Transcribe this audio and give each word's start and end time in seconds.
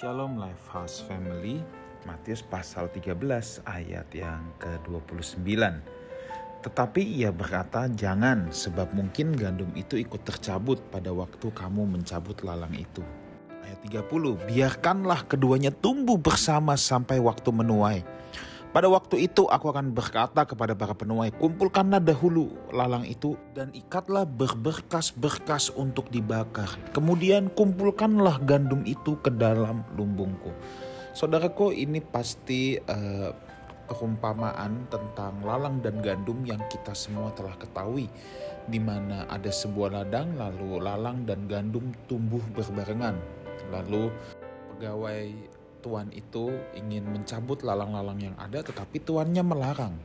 Shalom 0.00 0.40
Lifehouse 0.40 1.04
Family, 1.04 1.60
Matius 2.08 2.40
pasal 2.40 2.88
13 2.88 3.20
ayat 3.68 4.08
yang 4.16 4.40
ke-29. 4.56 5.44
Tetapi 6.64 7.02
ia 7.04 7.28
berkata, 7.28 7.84
jangan 7.92 8.48
sebab 8.48 8.96
mungkin 8.96 9.36
gandum 9.36 9.68
itu 9.76 10.00
ikut 10.00 10.24
tercabut 10.24 10.80
pada 10.88 11.12
waktu 11.12 11.52
kamu 11.52 11.84
mencabut 11.84 12.40
lalang 12.40 12.72
itu. 12.72 13.04
Ayat 13.60 13.76
30, 14.08 14.40
biarkanlah 14.48 15.28
keduanya 15.28 15.68
tumbuh 15.68 16.16
bersama 16.16 16.80
sampai 16.80 17.20
waktu 17.20 17.52
menuai. 17.52 18.00
Pada 18.70 18.86
waktu 18.86 19.26
itu 19.26 19.50
aku 19.50 19.66
akan 19.74 19.90
berkata 19.90 20.46
kepada 20.46 20.78
para 20.78 20.94
penuai, 20.94 21.34
kumpulkanlah 21.34 21.98
dahulu 21.98 22.54
lalang 22.70 23.02
itu 23.02 23.34
dan 23.50 23.74
ikatlah 23.74 24.22
berberkas-berkas 24.22 25.74
untuk 25.74 26.06
dibakar. 26.14 26.70
Kemudian 26.94 27.50
kumpulkanlah 27.50 28.38
gandum 28.46 28.86
itu 28.86 29.18
ke 29.26 29.34
dalam 29.34 29.82
lumbungku. 29.98 30.54
Saudaraku 31.18 31.74
ini 31.74 31.98
pasti 31.98 32.78
uh, 32.78 33.34
perumpamaan 33.90 34.86
tentang 34.86 35.42
lalang 35.42 35.82
dan 35.82 35.98
gandum 35.98 36.46
yang 36.46 36.62
kita 36.70 36.94
semua 36.94 37.34
telah 37.34 37.58
ketahui 37.58 38.06
di 38.70 38.78
mana 38.78 39.26
ada 39.26 39.50
sebuah 39.50 39.98
ladang 39.98 40.38
lalu 40.38 40.78
lalang 40.78 41.26
dan 41.26 41.50
gandum 41.50 41.90
tumbuh 42.06 42.42
berbarengan. 42.54 43.18
Lalu 43.74 44.14
pegawai 44.70 45.58
tuan 45.80 46.12
itu 46.12 46.52
ingin 46.76 47.08
mencabut 47.08 47.64
lalang-lalang 47.64 48.20
yang 48.20 48.36
ada 48.36 48.60
tetapi 48.60 49.00
tuannya 49.00 49.42
melarang. 49.42 49.96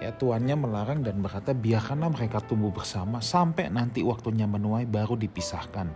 Ya, 0.00 0.16
tuannya 0.16 0.56
melarang 0.56 1.04
dan 1.04 1.20
berkata 1.20 1.52
biarkanlah 1.52 2.08
mereka 2.08 2.40
tumbuh 2.40 2.72
bersama 2.72 3.20
sampai 3.20 3.68
nanti 3.68 4.00
waktunya 4.00 4.48
menuai 4.48 4.88
baru 4.88 5.14
dipisahkan. 5.14 5.92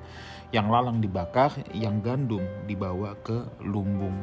Yang 0.52 0.66
lalang 0.68 1.00
dibakar, 1.00 1.56
yang 1.72 2.04
gandum 2.04 2.44
dibawa 2.68 3.16
ke 3.24 3.64
lumbung 3.64 4.14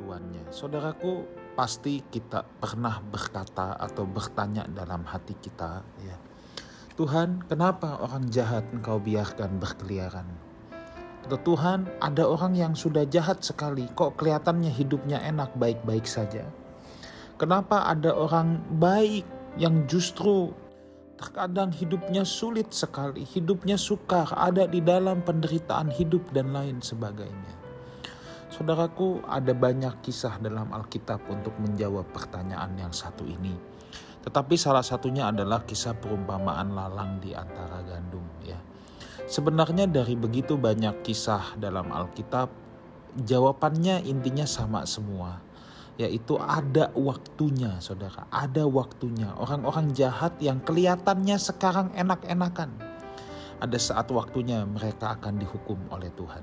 tuannya. 0.00 0.48
Saudaraku, 0.48 1.28
pasti 1.52 2.00
kita 2.00 2.42
pernah 2.42 3.04
berkata 3.04 3.76
atau 3.76 4.08
bertanya 4.08 4.64
dalam 4.64 5.04
hati 5.04 5.36
kita, 5.36 5.84
ya. 6.00 6.16
Tuhan, 6.96 7.44
kenapa 7.44 8.00
orang 8.00 8.28
jahat 8.32 8.64
engkau 8.72 8.96
biarkan 8.96 9.60
berkeliaran? 9.60 10.49
Kata 11.30 11.46
Tuhan, 11.46 11.86
ada 12.02 12.26
orang 12.26 12.58
yang 12.58 12.74
sudah 12.74 13.06
jahat 13.06 13.38
sekali, 13.46 13.86
kok 13.94 14.18
kelihatannya 14.18 14.66
hidupnya 14.66 15.22
enak 15.22 15.54
baik-baik 15.54 16.02
saja. 16.02 16.42
Kenapa 17.38 17.86
ada 17.86 18.10
orang 18.10 18.58
baik 18.82 19.22
yang 19.54 19.86
justru 19.86 20.50
terkadang 21.14 21.70
hidupnya 21.70 22.26
sulit 22.26 22.74
sekali, 22.74 23.22
hidupnya 23.22 23.78
sukar, 23.78 24.26
ada 24.34 24.66
di 24.66 24.82
dalam 24.82 25.22
penderitaan 25.22 25.94
hidup 25.94 26.34
dan 26.34 26.50
lain 26.50 26.82
sebagainya. 26.82 27.54
Saudaraku, 28.50 29.22
ada 29.22 29.54
banyak 29.54 30.02
kisah 30.02 30.34
dalam 30.42 30.74
Alkitab 30.74 31.30
untuk 31.30 31.54
menjawab 31.62 32.10
pertanyaan 32.10 32.74
yang 32.74 32.90
satu 32.90 33.22
ini. 33.22 33.54
Tetapi 34.26 34.58
salah 34.58 34.82
satunya 34.82 35.30
adalah 35.30 35.62
kisah 35.62 35.94
perumpamaan 35.94 36.74
lalang 36.74 37.22
di 37.22 37.38
antara 37.38 37.86
gandum 37.86 38.26
ya. 38.42 38.58
Sebenarnya 39.30 39.86
dari 39.86 40.18
begitu 40.18 40.58
banyak 40.58 41.06
kisah 41.06 41.54
dalam 41.54 41.94
Alkitab, 41.94 42.50
jawabannya 43.14 44.02
intinya 44.02 44.42
sama 44.42 44.82
semua, 44.90 45.38
yaitu 45.94 46.34
ada 46.34 46.90
waktunya, 46.98 47.78
saudara. 47.78 48.26
Ada 48.34 48.66
waktunya. 48.66 49.30
Orang-orang 49.38 49.94
jahat 49.94 50.34
yang 50.42 50.58
kelihatannya 50.58 51.38
sekarang 51.38 51.94
enak-enakan, 51.94 52.74
ada 53.62 53.78
saat 53.78 54.10
waktunya 54.10 54.66
mereka 54.66 55.14
akan 55.14 55.38
dihukum 55.38 55.78
oleh 55.94 56.10
Tuhan. 56.18 56.42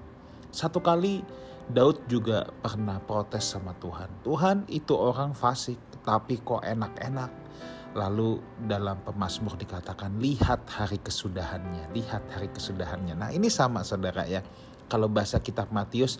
Satu 0.55 0.79
kali 0.79 1.27
Daud 1.67 2.07
juga 2.07 2.47
pernah 2.63 3.03
protes 3.03 3.51
sama 3.51 3.75
Tuhan. 3.83 4.07
Tuhan 4.23 4.63
itu 4.71 4.95
orang 4.95 5.35
fasik, 5.35 5.75
tapi 6.07 6.39
kok 6.39 6.63
enak-enak 6.63 7.46
Lalu 7.95 8.43
dalam 8.67 8.99
pemazmur 9.05 9.55
dikatakan 9.55 10.19
lihat 10.19 10.67
hari 10.67 10.99
kesudahannya, 10.99 11.93
lihat 11.95 12.25
hari 12.29 12.51
kesudahannya. 12.51 13.15
Nah 13.15 13.29
ini 13.31 13.47
sama 13.47 13.85
saudara 13.85 14.27
ya. 14.27 14.43
Kalau 14.87 15.11
bahasa 15.11 15.43
kitab 15.43 15.67
Matius, 15.75 16.15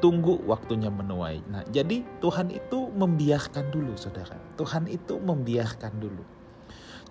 tunggu 0.00 0.40
waktunya 0.48 0.88
menuai. 0.88 1.44
Nah 1.52 1.62
jadi 1.68 2.00
Tuhan 2.20 2.48
itu 2.48 2.88
membiarkan 2.92 3.68
dulu 3.68 3.92
saudara. 3.96 4.40
Tuhan 4.56 4.88
itu 4.88 5.20
membiarkan 5.20 5.92
dulu. 6.00 6.24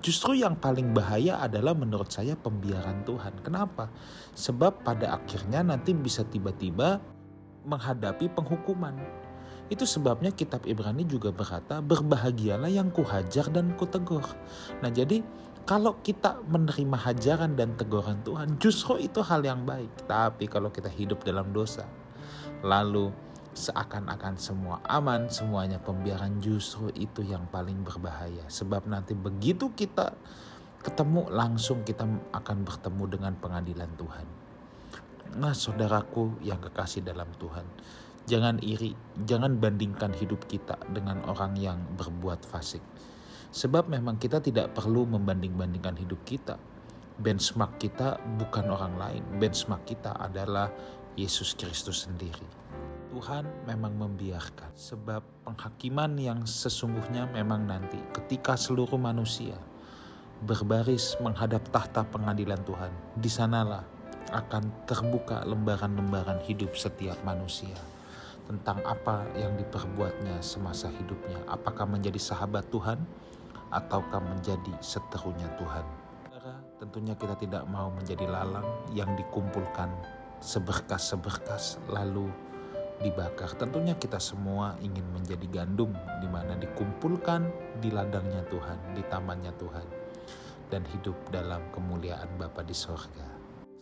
Justru 0.05 0.37
yang 0.37 0.57
paling 0.61 0.93
bahaya 0.93 1.41
adalah 1.41 1.73
menurut 1.73 2.13
saya 2.13 2.37
pembiaran 2.37 3.01
Tuhan. 3.05 3.41
Kenapa? 3.41 3.89
Sebab 4.37 4.85
pada 4.85 5.17
akhirnya 5.17 5.65
nanti 5.65 5.97
bisa 5.97 6.21
tiba-tiba 6.21 7.01
menghadapi 7.65 8.29
penghukuman 8.29 9.24
itu 9.67 9.83
sebabnya 9.83 10.29
kitab 10.29 10.65
Ibrani 10.69 11.09
juga 11.09 11.33
berkata, 11.33 11.81
berbahagialah 11.81 12.69
yang 12.69 12.93
kuhajar 12.93 13.49
dan 13.49 13.73
kutegur. 13.73 14.23
Nah 14.85 14.93
jadi 14.93 15.25
kalau 15.65 15.97
kita 16.05 16.45
menerima 16.45 16.93
hajaran 16.93 17.57
dan 17.57 17.73
teguran 17.73 18.21
Tuhan, 18.21 18.61
justru 18.61 19.01
itu 19.01 19.25
hal 19.25 19.41
yang 19.41 19.65
baik. 19.65 20.05
Tapi 20.05 20.45
kalau 20.45 20.69
kita 20.69 20.93
hidup 20.93 21.25
dalam 21.25 21.49
dosa, 21.49 21.89
lalu 22.61 23.09
seakan-akan 23.57 24.37
semua 24.37 24.77
aman, 24.85 25.25
semuanya 25.31 25.81
pembiaran 25.81 26.37
justru 26.37 26.93
itu 26.93 27.25
yang 27.25 27.49
paling 27.49 27.81
berbahaya. 27.81 28.45
Sebab 28.45 28.85
nanti 28.85 29.17
begitu 29.17 29.73
kita 29.73 30.13
ketemu 30.85 31.25
langsung 31.33 31.81
kita 31.81 32.05
akan 32.29 32.57
bertemu 32.61 33.03
dengan 33.09 33.33
pengadilan 33.41 33.89
Tuhan. 33.97 34.27
Nah 35.41 35.57
saudaraku 35.57 36.37
yang 36.45 36.61
kekasih 36.61 37.01
dalam 37.01 37.25
Tuhan, 37.41 37.65
Jangan 38.25 38.57
iri, 38.65 38.97
jangan 39.29 39.61
bandingkan 39.61 40.09
hidup 40.17 40.49
kita 40.49 40.81
dengan 40.89 41.21
orang 41.29 41.53
yang 41.61 41.77
berbuat 41.93 42.41
fasik. 42.41 42.81
Sebab 43.53 43.85
memang 43.85 44.17
kita 44.17 44.41
tidak 44.41 44.73
perlu 44.73 45.05
membanding-bandingkan 45.05 45.93
hidup 45.93 46.17
kita. 46.25 46.57
Benchmark 47.21 47.77
kita 47.77 48.17
bukan 48.41 48.73
orang 48.73 48.97
lain, 48.97 49.23
benchmark 49.37 49.85
kita 49.85 50.17
adalah 50.17 50.73
Yesus 51.13 51.53
Kristus 51.53 52.09
sendiri. 52.09 52.49
Tuhan 53.13 53.47
memang 53.69 53.93
membiarkan 53.95 54.73
sebab 54.75 55.21
penghakiman 55.47 56.17
yang 56.17 56.43
sesungguhnya 56.43 57.29
memang 57.31 57.63
nanti 57.63 58.01
ketika 58.11 58.59
seluruh 58.59 58.99
manusia 58.99 59.55
berbaris 60.43 61.15
menghadap 61.23 61.63
tahta 61.71 62.03
pengadilan 62.09 62.59
Tuhan, 62.67 62.91
di 63.15 63.29
sanalah 63.31 63.85
akan 64.33 64.83
terbuka 64.89 65.45
lembaran-lembaran 65.47 66.43
hidup 66.43 66.75
setiap 66.75 67.15
manusia 67.23 67.94
tentang 68.45 68.81
apa 68.85 69.25
yang 69.33 69.57
diperbuatnya 69.57 70.39
semasa 70.39 70.89
hidupnya. 70.89 71.41
Apakah 71.49 71.89
menjadi 71.89 72.17
sahabat 72.21 72.69
Tuhan 72.69 73.01
ataukah 73.73 74.21
menjadi 74.21 74.73
seterunya 74.79 75.49
Tuhan. 75.57 75.85
Tentunya 76.77 77.17
kita 77.17 77.33
tidak 77.39 77.65
mau 77.65 77.89
menjadi 77.89 78.29
lalang 78.29 78.67
yang 78.93 79.17
dikumpulkan 79.17 79.89
seberkas-seberkas 80.43 81.81
lalu 81.89 82.29
dibakar. 83.01 83.51
Tentunya 83.57 83.97
kita 83.97 84.21
semua 84.21 84.77
ingin 84.79 85.03
menjadi 85.11 85.47
gandum 85.49 85.91
di 86.21 86.27
mana 86.29 86.53
dikumpulkan 86.55 87.49
di 87.81 87.89
ladangnya 87.89 88.45
Tuhan, 88.47 88.95
di 88.95 89.03
tamannya 89.07 89.53
Tuhan 89.57 89.87
dan 90.69 90.81
hidup 90.93 91.15
dalam 91.31 91.61
kemuliaan 91.71 92.29
Bapa 92.37 92.63
di 92.63 92.75
sorga. 92.75 93.34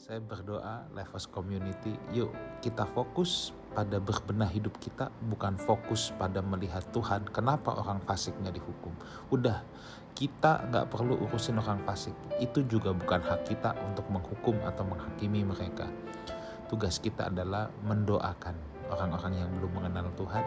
Saya 0.03 0.19
berdoa 0.19 0.83
Levos 0.91 1.31
Community, 1.31 1.95
yuk 2.11 2.35
kita 2.59 2.83
fokus 2.91 3.55
pada 3.71 4.03
berbenah 4.03 4.51
hidup 4.51 4.75
kita, 4.75 5.07
bukan 5.31 5.55
fokus 5.55 6.11
pada 6.19 6.43
melihat 6.43 6.83
Tuhan. 6.91 7.23
Kenapa 7.31 7.71
orang 7.71 8.03
fasik 8.03 8.35
nggak 8.43 8.59
dihukum? 8.59 8.91
Udah, 9.31 9.63
kita 10.11 10.67
nggak 10.67 10.91
perlu 10.91 11.23
urusin 11.23 11.55
orang 11.55 11.79
fasik. 11.87 12.11
Itu 12.35 12.67
juga 12.67 12.91
bukan 12.91 13.23
hak 13.23 13.47
kita 13.47 13.79
untuk 13.79 14.03
menghukum 14.11 14.59
atau 14.67 14.83
menghakimi 14.83 15.47
mereka. 15.47 15.87
Tugas 16.67 16.99
kita 16.99 17.31
adalah 17.31 17.71
mendoakan 17.87 18.59
orang-orang 18.91 19.39
yang 19.39 19.55
belum 19.55 19.71
mengenal 19.71 20.11
Tuhan 20.19 20.43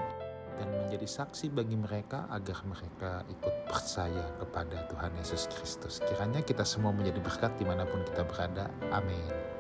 dan 0.57 0.69
menjadi 0.73 1.09
saksi 1.09 1.53
bagi 1.53 1.77
mereka 1.77 2.29
agar 2.33 2.65
mereka 2.65 3.25
ikut 3.29 3.55
percaya 3.69 4.25
kepada 4.41 4.89
Tuhan 4.89 5.13
Yesus 5.17 5.49
Kristus. 5.53 6.01
Kiranya 6.05 6.41
kita 6.45 6.65
semua 6.65 6.93
menjadi 6.93 7.21
berkat 7.21 7.53
di 7.61 7.65
mana 7.65 7.85
pun 7.85 8.05
kita 8.05 8.25
berada. 8.25 8.73
Amin. 8.93 9.56